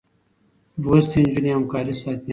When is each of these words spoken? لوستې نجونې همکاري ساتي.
لوستې 0.81 1.17
نجونې 1.25 1.51
همکاري 1.57 1.93
ساتي. 2.01 2.29